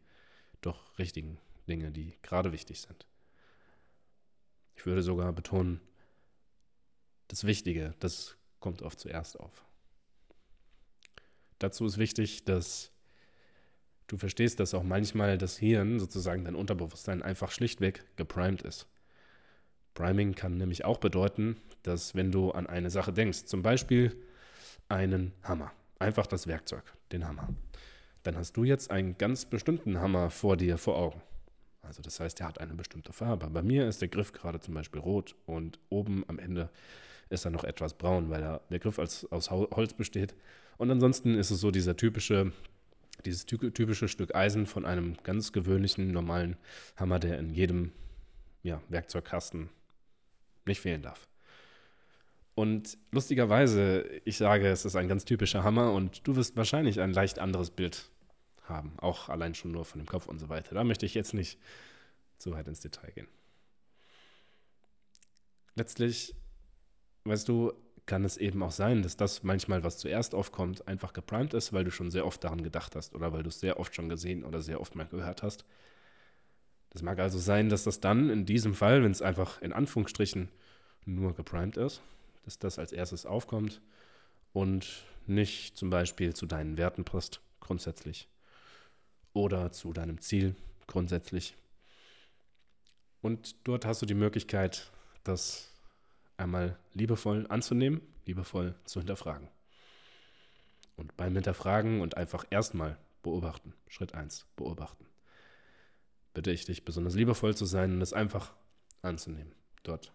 doch 0.61 0.99
richtigen 0.99 1.39
Dinge, 1.69 1.91
die 1.91 2.15
gerade 2.23 2.53
wichtig 2.53 2.81
sind. 2.81 3.07
Ich 4.75 4.85
würde 4.85 5.03
sogar 5.03 5.33
betonen, 5.33 5.81
das 7.29 7.45
Wichtige, 7.45 7.95
das 7.99 8.37
kommt 8.61 8.83
oft 8.83 9.01
zuerst 9.01 9.41
auf. 9.41 9.65
Dazu 11.59 11.87
ist 11.87 11.99
wichtig, 11.99 12.45
dass 12.45 12.93
du 14.07 14.19
verstehst, 14.19 14.61
dass 14.61 14.75
auch 14.75 14.83
manchmal 14.83 15.39
das 15.39 15.57
Hirn, 15.57 15.99
sozusagen 15.99 16.45
dein 16.45 16.55
Unterbewusstsein, 16.55 17.23
einfach 17.23 17.51
schlichtweg 17.51 18.05
geprimed 18.17 18.63
ist. 18.63 18.87
Priming 19.95 20.35
kann 20.35 20.59
nämlich 20.59 20.85
auch 20.85 20.99
bedeuten, 20.99 21.57
dass 21.83 22.15
wenn 22.15 22.31
du 22.31 22.51
an 22.51 22.67
eine 22.67 22.91
Sache 22.91 23.13
denkst, 23.13 23.47
zum 23.47 23.63
Beispiel 23.63 24.23
einen 24.89 25.33
Hammer, 25.43 25.73
einfach 25.99 26.27
das 26.27 26.47
Werkzeug, 26.47 26.85
den 27.13 27.27
Hammer, 27.27 27.49
dann 28.23 28.37
hast 28.37 28.57
du 28.57 28.65
jetzt 28.65 28.91
einen 28.91 29.17
ganz 29.19 29.45
bestimmten 29.45 30.01
Hammer 30.01 30.31
vor 30.31 30.57
dir 30.57 30.79
vor 30.79 30.97
Augen. 30.97 31.23
Also 31.83 32.03
das 32.03 32.19
heißt, 32.19 32.41
er 32.41 32.49
hat 32.49 32.61
eine 32.61 32.75
bestimmte 32.75 33.13
Farbe. 33.13 33.49
Bei 33.49 33.63
mir 33.63 33.87
ist 33.87 34.01
der 34.01 34.09
Griff 34.09 34.33
gerade 34.33 34.59
zum 34.59 34.75
Beispiel 34.75 35.01
rot 35.01 35.37
und 35.47 35.79
oben 35.89 36.25
am 36.27 36.39
Ende 36.39 36.69
ist 37.31 37.45
er 37.45 37.51
noch 37.51 37.65
etwas 37.65 37.95
braun, 37.95 38.31
weil 38.31 38.43
er, 38.43 38.61
der 38.71 38.79
Griff 38.79 38.99
als, 38.99 39.31
aus 39.31 39.51
Holz 39.51 39.95
besteht. 39.95 40.35
Und 40.79 40.91
ansonsten 40.91 41.35
ist 41.35 41.51
es 41.51 41.61
so 41.61 41.71
dieser 41.71 41.97
typische 41.97 42.53
Dieses 43.25 43.47
typische 43.47 44.09
Stück 44.09 44.35
Eisen 44.35 44.67
von 44.67 44.85
einem 44.85 45.17
ganz 45.23 45.53
gewöhnlichen, 45.53 46.13
normalen 46.13 46.57
Hammer, 46.97 47.19
der 47.19 47.39
in 47.39 47.51
jedem 47.51 47.93
ja, 48.63 48.83
Werkzeugkasten 48.89 49.71
nicht 50.67 50.81
fehlen 50.81 51.03
darf. 51.03 51.27
Und 52.57 52.97
lustigerweise, 53.13 54.09
ich 54.25 54.39
sage, 54.39 54.67
es 54.69 54.87
ist 54.87 54.97
ein 54.97 55.09
ganz 55.09 55.27
typischer 55.27 55.63
Hammer 55.63 55.93
und 55.93 56.27
du 56.27 56.37
wirst 56.37 56.57
wahrscheinlich 56.57 57.01
ein 57.03 57.13
leicht 57.13 57.39
anderes 57.39 57.71
Bild 57.71 58.11
haben, 58.63 58.95
auch 58.97 59.29
allein 59.29 59.55
schon 59.55 59.73
nur 59.73 59.85
von 59.85 60.01
dem 60.01 60.07
Kopf 60.07 60.27
und 60.27 60.39
so 60.39 60.49
weiter. 60.49 60.75
Da 60.75 60.83
möchte 60.83 61.05
ich 61.05 61.13
jetzt 61.13 61.35
nicht 61.35 61.59
zu 62.39 62.53
weit 62.53 62.67
ins 62.67 62.81
Detail 62.81 63.13
gehen. 63.13 63.29
Letztlich, 65.75 66.35
weißt 67.25 67.47
du, 67.47 67.75
kann 68.07 68.25
es 68.25 68.39
eben 68.39 68.63
auch 68.63 68.73
sein, 68.73 69.03
dass 69.03 69.19
das 69.19 69.43
manchmal, 69.43 69.85
was 69.85 69.99
zuerst 69.99 70.35
aufkommt, 70.35 70.89
einfach 70.89 71.13
geprimed 71.13 71.53
ist, 71.53 71.75
weil 71.75 71.85
du 71.85 71.91
schon 71.91 72.11
sehr 72.11 72.25
oft 72.25 72.43
daran 72.43 72.63
gedacht 72.63 72.97
hast 72.97 73.15
oder 73.15 73.35
weil 73.35 73.43
du 73.43 73.51
es 73.51 73.61
sehr 73.61 73.79
oft 73.79 73.95
schon 73.95 74.09
gesehen 74.09 74.45
oder 74.45 74.63
sehr 74.63 74.81
oft 74.81 74.95
mal 74.95 75.07
gehört 75.07 75.43
hast. 75.43 75.67
Das 76.89 77.03
mag 77.03 77.19
also 77.19 77.39
sein, 77.39 77.69
dass 77.69 77.85
das 77.85 78.01
dann 78.01 78.31
in 78.31 78.47
diesem 78.47 78.73
Fall, 78.73 79.03
wenn 79.03 79.13
es 79.13 79.21
einfach 79.21 79.61
in 79.61 79.75
Anführungsstrichen 79.75 80.49
nur 81.05 81.35
geprimed 81.35 81.77
ist, 81.77 82.01
dass 82.47 82.59
das 82.59 82.79
als 82.79 82.93
erstes 82.93 83.27
aufkommt 83.27 83.83
und 84.53 85.05
nicht 85.27 85.77
zum 85.77 85.91
Beispiel 85.91 86.35
zu 86.35 86.47
deinen 86.47 86.79
Werten 86.79 87.05
passt, 87.05 87.43
grundsätzlich. 87.61 88.29
Oder 89.35 89.73
zu 89.73 89.93
deinem 89.93 90.21
Ziel, 90.21 90.57
grundsätzlich. 90.87 91.57
Und 93.21 93.57
dort 93.65 93.85
hast 93.85 94.01
du 94.01 94.07
die 94.07 94.15
Möglichkeit, 94.15 94.91
das 95.25 95.73
einmal 96.37 96.79
liebevoll 96.95 97.47
anzunehmen, 97.49 98.01
liebevoll 98.25 98.75
zu 98.85 99.01
hinterfragen. 99.01 99.49
Und 100.97 101.17
beim 101.17 101.35
Hinterfragen 101.35 102.01
und 102.01 102.17
einfach 102.17 102.45
erstmal 102.49 102.97
beobachten, 103.23 103.75
Schritt 103.89 104.15
1, 104.15 104.47
beobachten, 104.57 105.05
bitte 106.33 106.53
ich 106.53 106.65
dich, 106.65 106.85
besonders 106.85 107.15
liebevoll 107.15 107.57
zu 107.57 107.67
sein 107.67 107.93
und 107.93 108.01
es 108.01 108.13
einfach 108.13 108.55
anzunehmen, 109.03 109.53
dort 109.83 110.13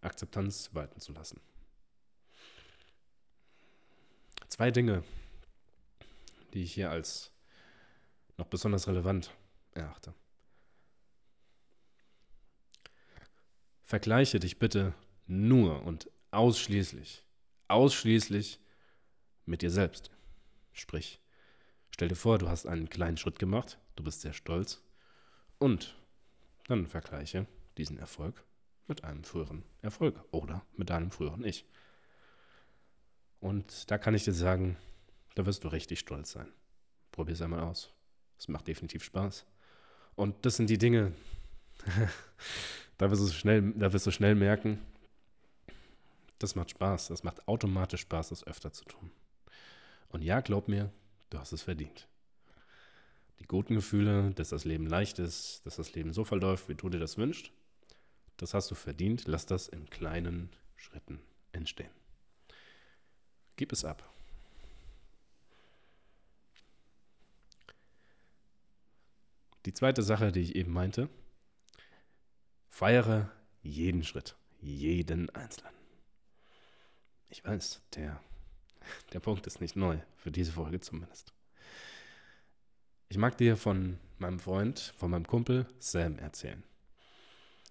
Akzeptanz 0.00 0.70
walten 0.72 1.00
zu 1.00 1.12
lassen. 1.12 1.40
Zwei 4.50 4.72
Dinge, 4.72 5.04
die 6.52 6.64
ich 6.64 6.74
hier 6.74 6.90
als 6.90 7.30
noch 8.36 8.46
besonders 8.46 8.88
relevant 8.88 9.30
erachte. 9.72 10.12
Vergleiche 13.84 14.40
dich 14.40 14.58
bitte 14.58 14.92
nur 15.28 15.82
und 15.84 16.10
ausschließlich, 16.32 17.24
ausschließlich 17.68 18.58
mit 19.46 19.62
dir 19.62 19.70
selbst. 19.70 20.10
Sprich, 20.72 21.20
stell 21.90 22.08
dir 22.08 22.16
vor, 22.16 22.38
du 22.38 22.48
hast 22.48 22.66
einen 22.66 22.90
kleinen 22.90 23.16
Schritt 23.16 23.38
gemacht, 23.38 23.78
du 23.94 24.02
bist 24.02 24.20
sehr 24.20 24.32
stolz 24.32 24.82
und 25.58 25.96
dann 26.66 26.88
vergleiche 26.88 27.46
diesen 27.78 27.98
Erfolg 27.98 28.44
mit 28.88 29.04
einem 29.04 29.22
früheren 29.22 29.62
Erfolg 29.80 30.20
oder 30.32 30.66
mit 30.76 30.90
deinem 30.90 31.12
früheren 31.12 31.44
Ich. 31.44 31.64
Und 33.40 33.90
da 33.90 33.98
kann 33.98 34.14
ich 34.14 34.24
dir 34.24 34.32
sagen, 34.34 34.76
da 35.34 35.46
wirst 35.46 35.64
du 35.64 35.68
richtig 35.68 35.98
stolz 35.98 36.32
sein. 36.32 36.48
Probier 37.10 37.34
es 37.34 37.42
einmal 37.42 37.60
aus. 37.60 37.90
Es 38.38 38.48
macht 38.48 38.68
definitiv 38.68 39.02
Spaß. 39.02 39.46
Und 40.14 40.44
das 40.44 40.56
sind 40.56 40.68
die 40.70 40.78
Dinge, 40.78 41.12
da, 42.98 43.10
wirst 43.10 43.22
du 43.22 43.28
schnell, 43.28 43.72
da 43.76 43.92
wirst 43.92 44.06
du 44.06 44.10
schnell 44.10 44.34
merken, 44.34 44.78
das 46.38 46.54
macht 46.54 46.70
Spaß. 46.70 47.08
Das 47.08 47.22
macht 47.22 47.46
automatisch 47.46 48.02
Spaß, 48.02 48.30
das 48.30 48.46
öfter 48.46 48.72
zu 48.72 48.84
tun. 48.84 49.10
Und 50.08 50.22
ja, 50.22 50.40
glaub 50.40 50.68
mir, 50.68 50.90
du 51.30 51.38
hast 51.38 51.52
es 51.52 51.62
verdient. 51.62 52.08
Die 53.38 53.46
guten 53.46 53.74
Gefühle, 53.74 54.32
dass 54.32 54.50
das 54.50 54.64
Leben 54.64 54.86
leicht 54.86 55.18
ist, 55.18 55.64
dass 55.64 55.76
das 55.76 55.94
Leben 55.94 56.12
so 56.12 56.24
verläuft, 56.24 56.68
wie 56.68 56.74
du 56.74 56.88
dir 56.88 56.98
das 56.98 57.16
wünschst, 57.16 57.52
das 58.36 58.54
hast 58.54 58.70
du 58.70 58.74
verdient. 58.74 59.24
Lass 59.26 59.46
das 59.46 59.68
in 59.68 59.88
kleinen 59.88 60.50
Schritten 60.76 61.20
entstehen. 61.52 61.99
Gib 63.60 63.72
es 63.72 63.84
ab. 63.84 64.10
Die 69.66 69.74
zweite 69.74 70.02
Sache, 70.02 70.32
die 70.32 70.40
ich 70.40 70.54
eben 70.56 70.72
meinte, 70.72 71.10
feiere 72.70 73.30
jeden 73.60 74.02
Schritt, 74.02 74.34
jeden 74.62 75.28
einzelnen. 75.34 75.74
Ich 77.28 77.44
weiß, 77.44 77.82
der, 77.96 78.18
der 79.12 79.20
Punkt 79.20 79.46
ist 79.46 79.60
nicht 79.60 79.76
neu, 79.76 79.98
für 80.16 80.30
diese 80.30 80.52
Folge 80.52 80.80
zumindest. 80.80 81.34
Ich 83.10 83.18
mag 83.18 83.36
dir 83.36 83.58
von 83.58 83.98
meinem 84.16 84.40
Freund, 84.40 84.94
von 84.96 85.10
meinem 85.10 85.26
Kumpel 85.26 85.66
Sam 85.80 86.18
erzählen. 86.18 86.62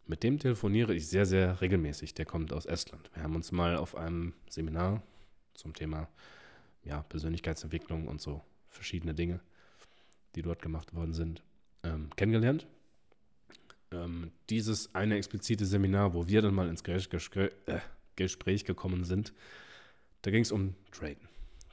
Mit 0.05 0.22
dem 0.22 0.38
telefoniere 0.38 0.93
ich 0.93 1.08
sehr, 1.08 1.25
sehr 1.25 1.62
regelmäßig. 1.62 2.13
Der 2.13 2.27
kommt 2.27 2.53
aus 2.53 2.67
Estland. 2.67 3.10
Wir 3.15 3.24
haben 3.24 3.36
uns 3.36 3.51
mal 3.51 3.75
auf 3.75 3.96
einem 3.96 4.36
Seminar 4.51 5.01
zum 5.60 5.74
Thema 5.74 6.08
ja, 6.84 7.01
Persönlichkeitsentwicklung 7.04 8.08
und 8.08 8.22
so 8.22 8.42
verschiedene 8.70 9.13
Dinge, 9.13 9.39
die 10.36 10.42
dort 10.42 10.62
gemacht 10.62 10.96
worden 10.96 11.13
sind, 11.13 11.44
ähm, 11.84 12.10
kennengelernt. 12.16 12.68
Ähm, 13.92 14.32
dieses 14.50 14.94
eine 14.96 15.18
explizite 15.18 15.66
Seminar, 15.66 16.13
wo 16.13 16.28
wir 16.28 16.42
dann 16.42 16.54
mal 16.54 16.70
ins 16.70 16.84
Gespräch, 16.84 17.51
äh, 17.66 17.80
Gespräch 18.16 18.66
gekommen 18.66 19.04
sind, 19.04 19.34
da 20.22 20.32
ging 20.32 20.42
es 20.42 20.51
um 20.51 20.75
Traden, 20.92 21.28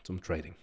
zum 0.05 0.23
Trading. 0.23 0.55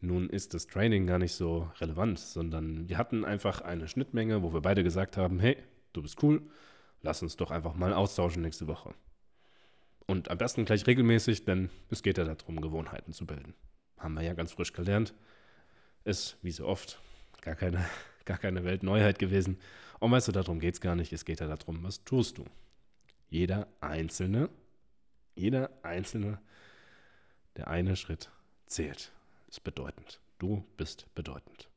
Nun 0.00 0.28
ist 0.28 0.54
das 0.54 0.66
Trading 0.66 1.06
gar 1.06 1.18
nicht 1.18 1.34
so 1.34 1.70
relevant, 1.80 2.18
sondern 2.18 2.88
wir 2.88 2.98
hatten 2.98 3.24
einfach 3.24 3.60
eine 3.60 3.88
Schnittmenge, 3.88 4.42
wo 4.42 4.52
wir 4.52 4.60
beide 4.60 4.82
gesagt 4.82 5.16
haben, 5.16 5.38
hey, 5.38 5.56
du 5.92 6.02
bist 6.02 6.22
cool, 6.22 6.42
lass 7.02 7.22
uns 7.22 7.36
doch 7.36 7.50
einfach 7.50 7.74
mal 7.74 7.92
austauschen 7.92 8.42
nächste 8.42 8.66
Woche. 8.66 8.94
Und 10.06 10.30
am 10.30 10.38
besten 10.38 10.64
gleich 10.64 10.86
regelmäßig, 10.86 11.44
denn 11.44 11.68
es 11.90 12.02
geht 12.02 12.18
ja 12.18 12.24
darum, 12.24 12.60
Gewohnheiten 12.60 13.12
zu 13.12 13.26
bilden. 13.26 13.54
Haben 13.98 14.14
wir 14.14 14.22
ja 14.22 14.34
ganz 14.34 14.52
frisch 14.52 14.72
gelernt. 14.72 15.14
Ist, 16.04 16.38
wie 16.42 16.52
so 16.52 16.66
oft, 16.66 17.00
gar 17.40 17.56
keine, 17.56 17.84
gar 18.24 18.38
keine 18.38 18.64
Weltneuheit 18.64 19.18
gewesen. 19.18 19.58
Und 19.98 20.12
weißt 20.12 20.28
du, 20.28 20.32
darum 20.32 20.60
geht 20.60 20.74
es 20.74 20.80
gar 20.80 20.94
nicht. 20.94 21.12
Es 21.12 21.24
geht 21.24 21.40
ja 21.40 21.48
darum, 21.48 21.82
was 21.82 22.04
tust 22.04 22.38
du. 22.38 22.44
Jeder 23.28 23.66
Einzelne, 23.80 24.48
jeder 25.34 25.70
Einzelne, 25.82 26.38
der 27.56 27.68
eine 27.68 27.96
Schritt 27.96 28.30
zählt. 28.66 29.12
Ist 29.48 29.64
bedeutend. 29.64 30.20
Du 30.38 30.64
bist 30.76 31.12
bedeutend. 31.14 31.68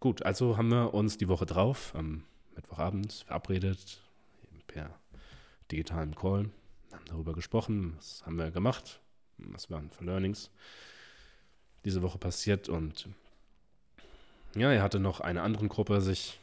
Gut, 0.00 0.22
also 0.24 0.56
haben 0.56 0.68
wir 0.68 0.94
uns 0.94 1.18
die 1.18 1.28
Woche 1.28 1.46
drauf, 1.46 1.92
am 1.94 2.24
Mittwochabend, 2.54 3.24
verabredet, 3.26 4.00
per 4.66 4.98
digitalen 5.70 6.14
Call, 6.14 6.50
darüber 7.08 7.32
gesprochen, 7.32 7.94
was 7.96 8.24
haben 8.24 8.36
wir 8.36 8.50
gemacht, 8.50 9.00
was 9.38 9.70
waren 9.70 9.90
für 9.90 10.04
Learnings 10.04 10.50
diese 11.84 12.02
Woche 12.02 12.18
passiert 12.18 12.68
und 12.68 13.08
ja, 14.54 14.72
er 14.72 14.82
hatte 14.82 14.98
noch 14.98 15.20
eine 15.20 15.42
andere 15.42 15.68
Gruppe 15.68 16.00
sich 16.00 16.38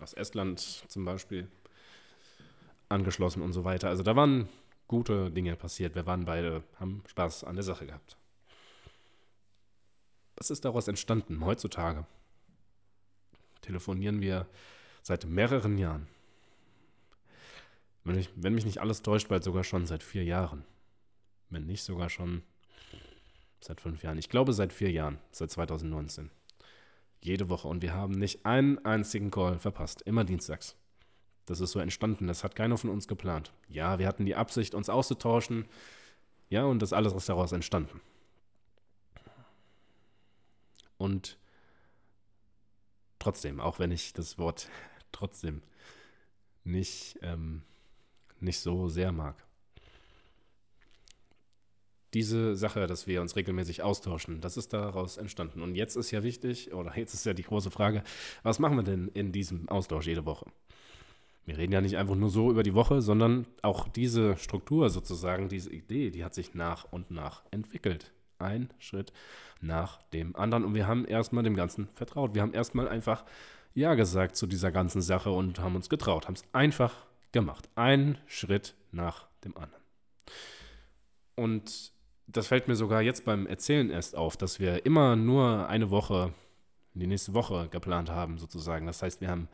aus 0.00 0.14
Estland 0.14 0.60
zum 0.88 1.04
Beispiel 1.04 1.48
angeschlossen 2.88 3.42
und 3.42 3.52
so 3.52 3.64
weiter. 3.64 3.88
Also 3.88 4.02
da 4.02 4.16
waren 4.16 4.48
gute 4.88 5.30
Dinge 5.30 5.54
passiert. 5.56 5.94
Wir 5.94 6.06
waren 6.06 6.24
beide, 6.24 6.64
haben 6.78 7.02
Spaß 7.06 7.44
an 7.44 7.54
der 7.54 7.62
Sache 7.62 7.86
gehabt. 7.86 8.16
Was 10.36 10.50
ist 10.50 10.64
daraus 10.64 10.88
entstanden 10.88 11.44
heutzutage? 11.44 12.06
Telefonieren 13.60 14.20
wir 14.20 14.46
seit 15.02 15.26
mehreren 15.26 15.78
Jahren. 15.78 16.08
Wenn, 18.04 18.18
ich, 18.18 18.30
wenn 18.34 18.54
mich 18.54 18.64
nicht 18.64 18.78
alles 18.78 19.02
täuscht, 19.02 19.28
bald 19.28 19.44
sogar 19.44 19.64
schon 19.64 19.86
seit 19.86 20.02
vier 20.02 20.24
Jahren. 20.24 20.64
Wenn 21.50 21.66
nicht 21.66 21.82
sogar 21.82 22.08
schon 22.08 22.42
seit 23.60 23.80
fünf 23.80 24.02
Jahren. 24.02 24.18
Ich 24.18 24.28
glaube 24.28 24.52
seit 24.52 24.72
vier 24.72 24.90
Jahren, 24.90 25.18
seit 25.32 25.50
2019. 25.50 26.30
Jede 27.20 27.48
Woche. 27.48 27.68
Und 27.68 27.82
wir 27.82 27.94
haben 27.94 28.14
nicht 28.14 28.46
einen 28.46 28.78
einzigen 28.84 29.30
Call 29.30 29.58
verpasst. 29.58 30.02
Immer 30.02 30.24
dienstags. 30.24 30.76
Das 31.46 31.60
ist 31.60 31.72
so 31.72 31.80
entstanden. 31.80 32.26
Das 32.26 32.44
hat 32.44 32.54
keiner 32.54 32.78
von 32.78 32.90
uns 32.90 33.08
geplant. 33.08 33.52
Ja, 33.68 33.98
wir 33.98 34.06
hatten 34.06 34.24
die 34.24 34.36
Absicht, 34.36 34.74
uns 34.74 34.88
auszutauschen. 34.88 35.66
Ja, 36.48 36.64
und 36.64 36.80
das 36.80 36.92
alles 36.92 37.12
ist 37.12 37.28
daraus 37.28 37.52
entstanden. 37.52 38.00
Und 40.96 41.38
trotzdem, 43.18 43.60
auch 43.60 43.78
wenn 43.78 43.90
ich 43.90 44.12
das 44.12 44.38
Wort 44.38 44.68
trotzdem 45.12 45.62
nicht, 46.64 47.18
ähm, 47.22 47.62
nicht 48.42 48.60
so 48.60 48.88
sehr 48.88 49.12
mag. 49.12 49.36
Diese 52.12 52.56
Sache, 52.56 52.86
dass 52.88 53.06
wir 53.06 53.20
uns 53.20 53.36
regelmäßig 53.36 53.82
austauschen, 53.82 54.40
das 54.40 54.56
ist 54.56 54.72
daraus 54.72 55.16
entstanden. 55.16 55.62
Und 55.62 55.76
jetzt 55.76 55.94
ist 55.94 56.10
ja 56.10 56.24
wichtig, 56.24 56.74
oder 56.74 56.96
jetzt 56.96 57.14
ist 57.14 57.24
ja 57.24 57.34
die 57.34 57.44
große 57.44 57.70
Frage, 57.70 58.02
was 58.42 58.58
machen 58.58 58.76
wir 58.76 58.82
denn 58.82 59.08
in 59.08 59.30
diesem 59.30 59.68
Austausch 59.68 60.08
jede 60.08 60.26
Woche? 60.26 60.46
Wir 61.46 61.56
reden 61.56 61.72
ja 61.72 61.80
nicht 61.80 61.96
einfach 61.96 62.16
nur 62.16 62.30
so 62.30 62.50
über 62.50 62.62
die 62.62 62.74
Woche, 62.74 63.00
sondern 63.00 63.46
auch 63.62 63.88
diese 63.88 64.36
Struktur 64.36 64.90
sozusagen, 64.90 65.48
diese 65.48 65.72
Idee, 65.72 66.10
die 66.10 66.24
hat 66.24 66.34
sich 66.34 66.54
nach 66.54 66.84
und 66.92 67.10
nach 67.10 67.42
entwickelt. 67.50 68.12
Ein 68.38 68.70
Schritt 68.78 69.12
nach 69.60 70.02
dem 70.12 70.34
anderen. 70.36 70.64
Und 70.64 70.74
wir 70.74 70.86
haben 70.86 71.04
erstmal 71.04 71.44
dem 71.44 71.56
Ganzen 71.56 71.88
vertraut. 71.94 72.34
Wir 72.34 72.42
haben 72.42 72.54
erstmal 72.54 72.88
einfach 72.88 73.24
Ja 73.74 73.94
gesagt 73.94 74.36
zu 74.36 74.46
dieser 74.46 74.70
ganzen 74.70 75.02
Sache 75.02 75.30
und 75.30 75.58
haben 75.60 75.76
uns 75.76 75.88
getraut, 75.88 76.26
haben 76.26 76.34
es 76.34 76.44
einfach 76.52 77.06
gemacht. 77.32 77.68
Ein 77.74 78.18
Schritt 78.26 78.74
nach 78.92 79.28
dem 79.44 79.56
anderen. 79.56 79.82
Und 81.34 81.92
das 82.26 82.46
fällt 82.46 82.68
mir 82.68 82.76
sogar 82.76 83.02
jetzt 83.02 83.24
beim 83.24 83.46
Erzählen 83.46 83.90
erst 83.90 84.16
auf, 84.16 84.36
dass 84.36 84.60
wir 84.60 84.86
immer 84.86 85.16
nur 85.16 85.68
eine 85.68 85.90
Woche, 85.90 86.32
die 86.94 87.06
nächste 87.06 87.34
Woche 87.34 87.68
geplant 87.70 88.10
haben, 88.10 88.38
sozusagen. 88.38 88.86
Das 88.86 89.02
heißt, 89.02 89.20
wir 89.20 89.28
haben 89.28 89.48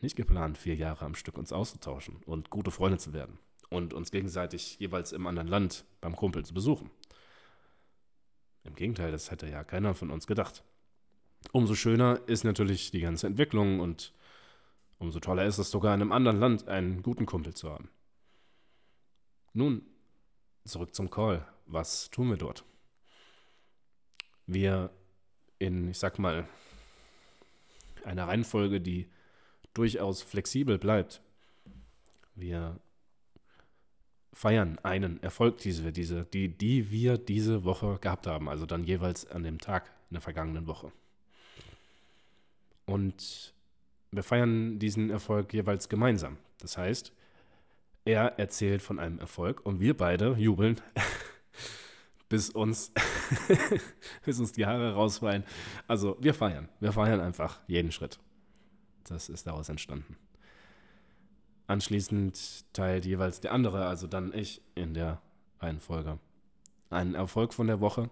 nicht 0.00 0.16
geplant, 0.16 0.58
vier 0.58 0.74
Jahre 0.74 1.04
am 1.04 1.14
Stück 1.14 1.38
uns 1.38 1.52
auszutauschen 1.52 2.16
und 2.26 2.50
gute 2.50 2.70
Freunde 2.70 2.98
zu 2.98 3.12
werden 3.12 3.38
und 3.70 3.94
uns 3.94 4.10
gegenseitig 4.10 4.78
jeweils 4.78 5.12
im 5.12 5.26
anderen 5.26 5.48
Land 5.48 5.84
beim 6.00 6.14
Kumpel 6.14 6.44
zu 6.44 6.54
besuchen. 6.54 6.90
Im 8.64 8.74
Gegenteil, 8.74 9.10
das 9.10 9.30
hätte 9.30 9.48
ja 9.48 9.64
keiner 9.64 9.94
von 9.94 10.10
uns 10.10 10.26
gedacht. 10.26 10.62
Umso 11.50 11.74
schöner 11.74 12.20
ist 12.26 12.44
natürlich 12.44 12.90
die 12.90 13.00
ganze 13.00 13.26
Entwicklung 13.26 13.80
und 13.80 14.12
umso 15.02 15.20
toller 15.20 15.44
ist 15.44 15.58
es 15.58 15.70
sogar 15.70 15.94
in 15.94 16.00
einem 16.00 16.12
anderen 16.12 16.38
Land 16.38 16.68
einen 16.68 17.02
guten 17.02 17.26
Kumpel 17.26 17.54
zu 17.54 17.70
haben. 17.70 17.90
Nun, 19.52 19.82
zurück 20.64 20.94
zum 20.94 21.10
Call. 21.10 21.46
Was 21.66 22.10
tun 22.10 22.30
wir 22.30 22.36
dort? 22.36 22.64
Wir 24.46 24.90
in, 25.58 25.88
ich 25.88 25.98
sag 25.98 26.18
mal, 26.18 26.48
einer 28.04 28.28
Reihenfolge, 28.28 28.80
die 28.80 29.08
durchaus 29.74 30.22
flexibel 30.22 30.78
bleibt. 30.78 31.22
Wir 32.34 32.80
feiern 34.32 34.78
einen 34.82 35.22
Erfolg, 35.22 35.58
die 35.58 35.84
wir, 35.84 35.92
diese, 35.92 36.24
die, 36.24 36.48
die 36.48 36.90
wir 36.90 37.18
diese 37.18 37.64
Woche 37.64 37.98
gehabt 38.00 38.26
haben, 38.26 38.48
also 38.48 38.66
dann 38.66 38.84
jeweils 38.84 39.30
an 39.30 39.42
dem 39.42 39.58
Tag 39.58 39.90
in 40.10 40.14
der 40.14 40.22
vergangenen 40.22 40.66
Woche. 40.66 40.90
Und 42.86 43.54
wir 44.12 44.22
feiern 44.22 44.78
diesen 44.78 45.10
Erfolg 45.10 45.52
jeweils 45.52 45.88
gemeinsam. 45.88 46.36
Das 46.60 46.76
heißt, 46.78 47.12
er 48.04 48.38
erzählt 48.38 48.82
von 48.82 48.98
einem 48.98 49.18
Erfolg 49.18 49.64
und 49.64 49.80
wir 49.80 49.96
beide 49.96 50.34
jubeln, 50.34 50.80
bis 52.28 52.50
uns, 52.50 52.92
bis 54.24 54.38
uns 54.38 54.52
die 54.52 54.66
Haare 54.66 54.94
rausfallen. 54.94 55.44
Also 55.88 56.16
wir 56.20 56.34
feiern. 56.34 56.68
Wir 56.78 56.92
feiern 56.92 57.20
einfach 57.20 57.60
jeden 57.66 57.90
Schritt. 57.90 58.18
Das 59.04 59.28
ist 59.28 59.46
daraus 59.46 59.68
entstanden. 59.68 60.16
Anschließend 61.66 62.72
teilt 62.74 63.06
jeweils 63.06 63.40
der 63.40 63.52
andere, 63.52 63.86
also 63.86 64.06
dann 64.06 64.34
ich, 64.34 64.60
in 64.74 64.92
der 64.92 65.22
Reihenfolge. 65.60 66.18
Einen 66.90 67.14
Erfolg 67.14 67.54
von 67.54 67.66
der 67.66 67.80
Woche. 67.80 68.10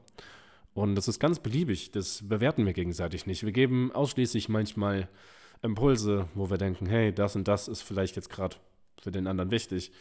Und 0.72 0.94
das 0.94 1.08
ist 1.08 1.18
ganz 1.18 1.40
beliebig. 1.40 1.90
Das 1.90 2.26
bewerten 2.26 2.64
wir 2.64 2.72
gegenseitig 2.72 3.26
nicht. 3.26 3.44
Wir 3.44 3.52
geben 3.52 3.92
ausschließlich 3.92 4.48
manchmal 4.48 5.08
Impulse, 5.62 6.28
wo 6.34 6.48
wir 6.50 6.58
denken, 6.58 6.86
hey, 6.86 7.12
das 7.12 7.36
und 7.36 7.46
das 7.46 7.68
ist 7.68 7.82
vielleicht 7.82 8.16
jetzt 8.16 8.30
gerade 8.30 8.56
für 9.00 9.10
den 9.10 9.26
anderen 9.26 9.50
wichtig. 9.50 9.92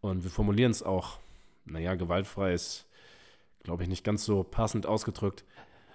Und 0.00 0.24
wir 0.24 0.30
formulieren 0.30 0.72
es 0.72 0.82
auch, 0.82 1.18
naja, 1.64 1.94
gewaltfrei 1.94 2.52
ist, 2.52 2.86
glaube 3.62 3.82
ich, 3.82 3.88
nicht 3.88 4.04
ganz 4.04 4.24
so 4.24 4.42
passend 4.42 4.86
ausgedrückt. 4.86 5.44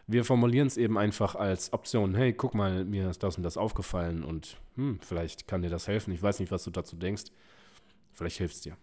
Wir 0.08 0.26
formulieren 0.26 0.68
es 0.68 0.78
eben 0.78 0.98
einfach 0.98 1.36
als 1.36 1.72
Option. 1.74 2.16
Hey, 2.16 2.34
guck 2.34 2.56
mal, 2.56 2.86
mir 2.86 3.10
ist 3.10 3.22
das 3.22 3.38
und 3.38 3.44
das 3.44 3.58
aufgefallen 3.58 4.24
und 4.24 4.58
hm, 4.76 5.00
vielleicht 5.02 5.48
kann 5.48 5.62
dir 5.62 5.70
das 5.70 5.88
helfen. 5.88 6.14
Ich 6.14 6.24
weiß 6.24 6.40
nicht, 6.40 6.52
was 6.52 6.64
du 6.64 6.72
dazu 6.72 6.96
denkst. 6.96 7.26
Vielleicht 8.14 8.38
hilft 8.38 8.56
es 8.56 8.62
dir. 8.62 8.76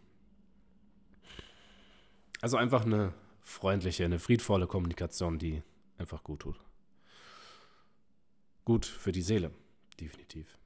Also 2.41 2.57
einfach 2.57 2.85
eine 2.85 3.13
freundliche, 3.43 4.05
eine 4.05 4.19
friedvolle 4.19 4.67
Kommunikation, 4.67 5.39
die 5.39 5.63
einfach 5.99 6.23
gut 6.23 6.41
tut. 6.41 6.61
Gut 8.65 8.85
für 8.85 9.13
die 9.13 9.23
Seele, 9.23 9.51
definitiv. 10.01 10.59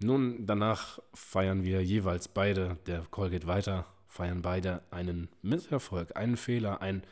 Nun, 0.00 0.46
danach 0.46 0.98
feiern 1.14 1.64
wir 1.64 1.82
jeweils 1.82 2.28
beide, 2.28 2.78
der 2.86 3.06
Call 3.10 3.30
geht 3.30 3.46
weiter, 3.46 3.86
feiern 4.08 4.42
beide 4.42 4.82
einen 4.90 5.28
Misserfolg, 5.42 6.16
einen 6.16 6.36
Fehler, 6.36 6.82
ein 6.82 7.02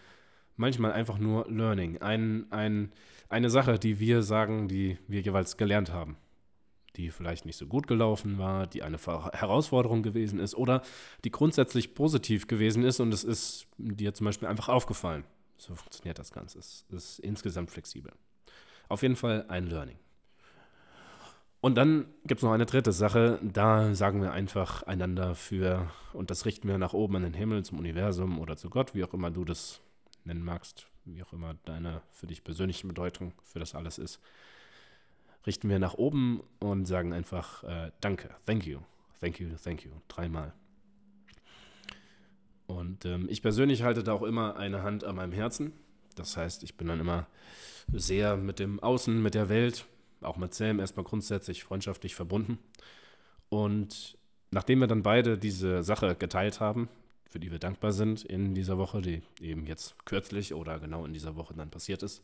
manchmal 0.57 0.93
einfach 0.93 1.19
nur 1.19 1.49
Learning. 1.51 1.99
Ein, 1.99 2.47
ein, 2.51 2.93
eine 3.29 3.51
Sache, 3.51 3.79
die 3.79 3.99
wir 3.99 4.23
sagen, 4.23 4.69
die 4.69 4.99
wir 5.09 5.21
jeweils 5.21 5.57
gelernt 5.57 5.93
haben. 5.93 6.17
Die 6.97 7.11
vielleicht 7.11 7.47
nicht 7.47 7.57
so 7.57 7.67
gut 7.67 7.87
gelaufen 7.87 8.39
war, 8.39 8.67
die 8.67 8.83
eine 8.83 8.99
Herausforderung 8.99 10.03
gewesen 10.03 10.39
ist 10.39 10.55
oder 10.55 10.83
die 11.25 11.31
grundsätzlich 11.31 11.95
positiv 11.95 12.47
gewesen 12.47 12.85
ist 12.85 13.01
und 13.01 13.15
es 13.15 13.25
ist 13.25 13.67
dir 13.79 14.13
zum 14.13 14.27
Beispiel 14.27 14.49
einfach 14.49 14.69
aufgefallen. 14.69 15.25
So 15.57 15.75
funktioniert 15.75 16.19
das 16.19 16.33
Ganze. 16.33 16.59
Es 16.59 16.85
ist 16.91 17.19
insgesamt 17.21 17.71
flexibel. 17.71 18.13
Auf 18.89 19.03
jeden 19.03 19.17
Fall 19.17 19.47
ein 19.49 19.69
Learning. 19.69 19.99
Und 21.63 21.77
dann 21.77 22.07
gibt 22.27 22.41
es 22.41 22.43
noch 22.43 22.51
eine 22.51 22.67
dritte 22.67 22.91
Sache, 22.91 23.39
da 23.41 23.95
sagen 23.95 24.21
wir 24.21 24.33
einfach 24.33 24.83
einander 24.83 25.37
für, 25.37 25.89
und 26.13 26.31
das 26.31 26.45
richten 26.45 26.67
wir 26.67 26.77
nach 26.77 26.93
oben 26.93 27.15
in 27.15 27.23
den 27.23 27.35
Himmel, 27.35 27.65
zum 27.65 27.79
Universum 27.79 28.41
oder 28.41 28.57
zu 28.57 28.69
Gott, 28.69 28.97
wie 28.97 29.05
auch 29.05 29.15
immer 29.15 29.31
du 29.31 29.45
das 29.45 29.81
nennen 30.25 30.45
magst, 30.45 30.89
wie 31.05 31.23
auch 31.23 31.33
immer 31.33 31.55
deine 31.65 32.03
für 32.11 32.27
dich 32.27 32.43
persönliche 32.43 32.89
Bedeutung 32.89 33.33
für 33.45 33.61
das 33.61 33.77
alles 33.77 33.99
ist, 33.99 34.19
richten 35.47 35.69
wir 35.69 35.79
nach 35.79 35.95
oben 35.95 36.43
und 36.59 36.87
sagen 36.87 37.13
einfach 37.13 37.63
äh, 37.63 37.93
Danke, 38.01 38.31
thank 38.45 38.67
you, 38.67 38.81
thank 39.21 39.39
you, 39.39 39.51
thank 39.63 39.85
you, 39.85 39.93
dreimal. 40.09 40.53
Und 42.67 43.05
ähm, 43.05 43.29
ich 43.31 43.41
persönlich 43.41 43.85
halte 43.85 44.03
da 44.03 44.15
auch 44.15 44.25
immer 44.25 44.57
eine 44.57 44.83
Hand 44.83 45.05
an 45.05 45.15
meinem 45.15 45.33
Herzen. 45.33 45.75
Das 46.17 46.37
heißt, 46.37 46.65
ich 46.65 46.77
bin 46.77 46.89
dann 46.89 46.99
immer 46.99 47.29
sehr 47.93 48.37
mit 48.37 48.59
dem 48.59 48.81
Außen, 48.81 49.23
mit 49.23 49.35
der 49.35 49.49
Welt, 49.49 49.87
auch 50.25 50.37
mit 50.37 50.55
Sam 50.55 50.81
erstmal 50.81 51.05
grundsätzlich 51.05 51.65
freundschaftlich 51.65 52.15
verbunden. 52.15 52.59
Und 53.49 54.17
nachdem 54.51 54.81
wir 54.81 54.87
dann 54.87 55.03
beide 55.03 55.39
diese 55.39 55.83
Sache 55.83 56.15
geteilt 56.15 56.61
haben, 56.61 56.89
für 57.29 57.41
die 57.41 57.51
wir 57.51 57.59
dankbar 57.59 57.93
sind 57.93 58.25
in 58.25 58.55
dieser 58.55 58.77
Woche, 58.77 59.01
die 59.01 59.23
eben 59.41 59.67
jetzt 59.67 60.05
kürzlich 60.05 60.53
oder 60.53 60.79
genau 60.79 61.07
in 61.07 61.15
dieser 61.15 61.35
Woche 61.35 61.55
dann 61.55 61.71
passiert 61.71 62.03
ist. 62.03 62.23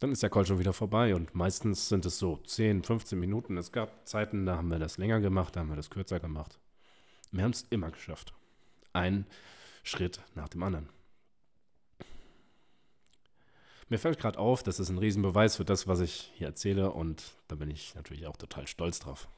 Dann 0.00 0.10
ist 0.10 0.22
der 0.22 0.30
Call 0.30 0.46
schon 0.46 0.58
wieder 0.58 0.72
vorbei 0.72 1.14
und 1.14 1.34
meistens 1.34 1.88
sind 1.88 2.06
es 2.06 2.18
so 2.18 2.38
10, 2.38 2.82
15 2.82 3.20
Minuten. 3.20 3.56
Es 3.56 3.70
gab 3.70 4.08
Zeiten, 4.08 4.46
da 4.46 4.56
haben 4.56 4.70
wir 4.70 4.78
das 4.78 4.98
länger 4.98 5.20
gemacht, 5.20 5.54
da 5.54 5.60
haben 5.60 5.68
wir 5.68 5.76
das 5.76 5.90
kürzer 5.90 6.18
gemacht. 6.18 6.58
Wir 7.30 7.44
haben 7.44 7.52
es 7.52 7.66
immer 7.70 7.90
geschafft. 7.90 8.32
Ein 8.92 9.26
Schritt 9.84 10.20
nach 10.34 10.48
dem 10.48 10.62
anderen. 10.62 10.88
Mir 13.88 13.98
fällt 13.98 14.18
gerade 14.18 14.38
auf, 14.38 14.62
das 14.62 14.80
ist 14.80 14.88
ein 14.88 14.98
Riesenbeweis 14.98 15.56
für 15.56 15.64
das, 15.64 15.86
was 15.86 16.00
ich 16.00 16.32
hier 16.34 16.46
erzähle 16.46 16.92
und 16.92 17.34
da 17.48 17.56
bin 17.56 17.70
ich 17.70 17.94
natürlich 17.94 18.26
auch 18.26 18.36
total 18.36 18.66
stolz 18.66 19.00
drauf. 19.00 19.28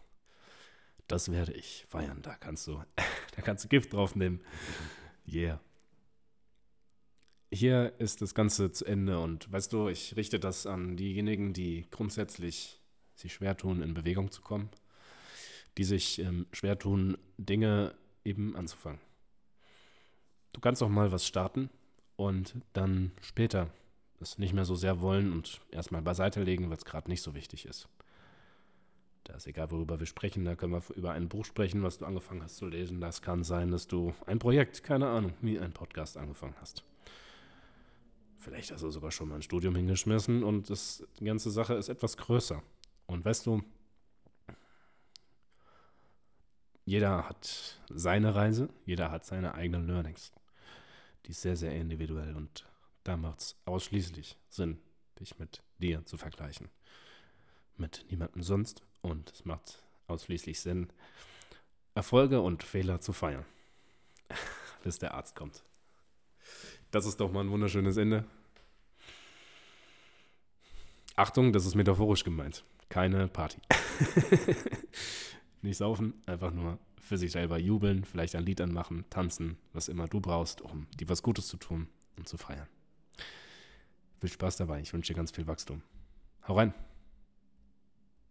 Das 1.08 1.30
werde 1.30 1.52
ich 1.52 1.84
feiern. 1.88 2.22
Da 2.22 2.34
kannst 2.34 2.66
du, 2.66 2.82
da 3.36 3.42
kannst 3.42 3.64
du 3.64 3.68
Gift 3.68 3.92
drauf 3.92 4.14
nehmen. 4.14 4.40
Yeah. 5.26 5.60
Hier 7.52 7.94
ist 7.98 8.20
das 8.20 8.34
Ganze 8.34 8.72
zu 8.72 8.84
Ende 8.84 9.20
und 9.20 9.50
weißt 9.50 9.72
du, 9.72 9.88
ich 9.88 10.16
richte 10.16 10.40
das 10.40 10.66
an 10.66 10.96
diejenigen, 10.96 11.52
die 11.52 11.86
grundsätzlich 11.90 12.80
sich 13.14 13.32
schwer 13.32 13.56
tun, 13.56 13.80
in 13.80 13.94
Bewegung 13.94 14.30
zu 14.30 14.42
kommen, 14.42 14.70
die 15.78 15.84
sich 15.84 16.18
ähm, 16.18 16.46
schwer 16.52 16.78
tun, 16.78 17.16
Dinge 17.38 17.94
eben 18.24 18.56
anzufangen. 18.56 19.00
Du 20.52 20.60
kannst 20.60 20.82
auch 20.82 20.88
mal 20.88 21.12
was 21.12 21.26
starten 21.26 21.70
und 22.16 22.56
dann 22.72 23.12
später 23.20 23.70
es 24.20 24.38
nicht 24.38 24.52
mehr 24.52 24.64
so 24.64 24.74
sehr 24.74 25.00
wollen 25.00 25.32
und 25.32 25.60
erstmal 25.70 26.02
beiseite 26.02 26.42
legen, 26.42 26.68
weil 26.70 26.76
es 26.76 26.84
gerade 26.84 27.10
nicht 27.10 27.22
so 27.22 27.34
wichtig 27.34 27.66
ist. 27.66 27.88
Da 29.24 29.34
ist 29.34 29.46
egal, 29.46 29.70
worüber 29.70 29.98
wir 29.98 30.06
sprechen. 30.06 30.44
Da 30.44 30.54
können 30.54 30.72
wir 30.72 30.82
über 30.96 31.12
ein 31.12 31.28
Buch 31.28 31.44
sprechen, 31.46 31.82
was 31.82 31.98
du 31.98 32.04
angefangen 32.04 32.42
hast 32.42 32.56
zu 32.56 32.66
lesen. 32.66 33.00
Das 33.00 33.22
kann 33.22 33.42
sein, 33.42 33.70
dass 33.70 33.86
du 33.86 34.14
ein 34.26 34.38
Projekt, 34.38 34.84
keine 34.84 35.08
Ahnung, 35.08 35.32
wie 35.40 35.58
ein 35.58 35.72
Podcast 35.72 36.18
angefangen 36.18 36.54
hast. 36.60 36.84
Vielleicht 38.38 38.70
hast 38.70 38.82
du 38.82 38.90
sogar 38.90 39.10
schon 39.10 39.28
mal 39.28 39.36
ein 39.36 39.42
Studium 39.42 39.74
hingeschmissen 39.74 40.44
und 40.44 40.68
das, 40.68 41.02
die 41.18 41.24
ganze 41.24 41.50
Sache 41.50 41.74
ist 41.74 41.88
etwas 41.88 42.18
größer. 42.18 42.62
Und 43.06 43.24
weißt 43.24 43.46
du, 43.46 43.62
jeder 46.84 47.26
hat 47.26 47.80
seine 47.88 48.34
Reise, 48.34 48.68
jeder 48.84 49.10
hat 49.10 49.24
seine 49.24 49.54
eigenen 49.54 49.86
Learnings. 49.86 50.32
Die 51.24 51.30
ist 51.30 51.40
sehr, 51.40 51.56
sehr 51.56 51.74
individuell 51.74 52.36
und 52.36 52.66
da 53.04 53.18
macht 53.18 53.40
es 53.40 53.56
ausschließlich 53.66 54.38
Sinn, 54.48 54.78
dich 55.20 55.38
mit 55.38 55.62
dir 55.78 56.04
zu 56.06 56.16
vergleichen. 56.16 56.70
Mit 57.76 58.06
niemandem 58.10 58.42
sonst. 58.42 58.82
Und 59.02 59.30
es 59.30 59.44
macht 59.44 59.82
ausschließlich 60.06 60.60
Sinn, 60.60 60.88
Erfolge 61.94 62.40
und 62.40 62.62
Fehler 62.62 63.00
zu 63.00 63.12
feiern. 63.12 63.44
Bis 64.82 64.98
der 64.98 65.14
Arzt 65.14 65.36
kommt. 65.36 65.62
Das 66.90 67.04
ist 67.04 67.20
doch 67.20 67.30
mal 67.30 67.40
ein 67.40 67.50
wunderschönes 67.50 67.96
Ende. 67.98 68.24
Achtung, 71.16 71.52
das 71.52 71.66
ist 71.66 71.74
metaphorisch 71.74 72.24
gemeint. 72.24 72.64
Keine 72.88 73.28
Party. 73.28 73.58
Nicht 75.62 75.76
saufen, 75.76 76.14
einfach 76.26 76.52
nur 76.52 76.78
für 77.00 77.18
sich 77.18 77.32
selber 77.32 77.58
jubeln, 77.58 78.04
vielleicht 78.04 78.34
ein 78.34 78.44
Lied 78.44 78.60
anmachen, 78.60 79.04
tanzen, 79.10 79.58
was 79.72 79.88
immer 79.88 80.08
du 80.08 80.20
brauchst, 80.20 80.62
um 80.62 80.86
dir 80.98 81.08
was 81.08 81.22
Gutes 81.22 81.48
zu 81.48 81.56
tun 81.58 81.88
und 82.16 82.28
zu 82.28 82.38
feiern. 82.38 82.68
Viel 84.20 84.30
Spaß 84.30 84.56
dabei. 84.56 84.80
Ich 84.80 84.92
wünsche 84.92 85.12
dir 85.12 85.16
ganz 85.16 85.30
viel 85.30 85.46
Wachstum. 85.46 85.82
Hau 86.46 86.54
rein! 86.56 86.74